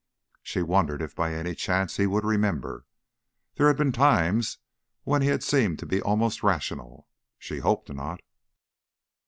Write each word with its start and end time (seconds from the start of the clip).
She 0.41 0.63
wondered 0.63 0.99
if 1.03 1.13
by 1.15 1.31
any 1.31 1.53
chance 1.53 1.97
he 1.97 2.07
would 2.07 2.25
remember 2.25 2.87
there 3.53 3.67
had 3.67 3.77
been 3.77 3.91
times 3.91 4.57
when 5.03 5.21
he 5.21 5.27
had 5.27 5.43
seemed 5.43 5.77
to 5.77 5.85
be 5.85 6.01
almost 6.01 6.41
rational. 6.41 7.07
She 7.37 7.59
hoped 7.59 7.93
not. 7.93 8.19